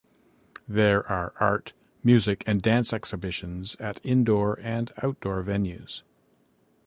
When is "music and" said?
2.03-2.59